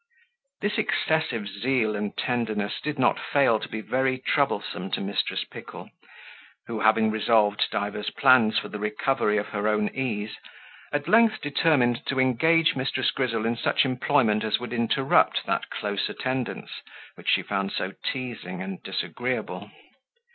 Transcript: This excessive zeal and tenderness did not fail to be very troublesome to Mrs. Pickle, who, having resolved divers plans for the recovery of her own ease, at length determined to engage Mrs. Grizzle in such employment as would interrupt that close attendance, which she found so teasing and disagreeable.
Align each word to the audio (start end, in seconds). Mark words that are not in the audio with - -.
This 0.61 0.79
excessive 0.79 1.47
zeal 1.47 1.95
and 1.95 2.17
tenderness 2.17 2.81
did 2.81 2.97
not 2.97 3.19
fail 3.19 3.59
to 3.59 3.69
be 3.69 3.81
very 3.81 4.17
troublesome 4.17 4.89
to 4.93 4.99
Mrs. 4.99 5.47
Pickle, 5.51 5.91
who, 6.65 6.79
having 6.79 7.11
resolved 7.11 7.69
divers 7.69 8.09
plans 8.09 8.57
for 8.57 8.67
the 8.67 8.79
recovery 8.79 9.37
of 9.37 9.49
her 9.49 9.67
own 9.67 9.89
ease, 9.89 10.37
at 10.91 11.07
length 11.07 11.39
determined 11.41 12.03
to 12.07 12.19
engage 12.19 12.73
Mrs. 12.73 13.13
Grizzle 13.13 13.45
in 13.45 13.57
such 13.57 13.85
employment 13.85 14.43
as 14.43 14.59
would 14.59 14.73
interrupt 14.73 15.45
that 15.45 15.69
close 15.69 16.09
attendance, 16.09 16.81
which 17.13 17.29
she 17.29 17.43
found 17.43 17.71
so 17.71 17.93
teasing 18.03 18.59
and 18.63 18.81
disagreeable. 18.81 19.69